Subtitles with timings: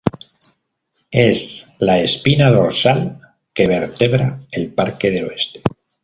[1.25, 3.19] Es la espina dorsal
[3.53, 5.61] que vertebra el parque del Oeste.